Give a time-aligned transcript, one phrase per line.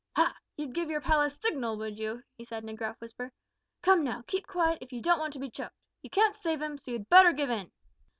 [0.15, 0.35] "Ha!
[0.57, 3.31] you'd give your pal a signal, would you?" he said, in a gruff whisper.
[3.83, 5.75] "Come now, keep quiet if you don't want to be choked.
[6.01, 7.71] You can't save 'im, so you'd better give in."